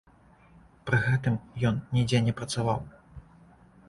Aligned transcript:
Пры 0.85 0.97
гэтым 1.07 1.35
ён 1.71 1.77
нідзе 1.97 2.21
не 2.29 2.33
працаваў. 2.39 2.81